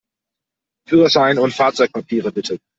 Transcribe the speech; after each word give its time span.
Führerschein 0.89 1.37
und 1.37 1.53
Fahrzeugpapiere, 1.53 2.31
bitte! 2.31 2.57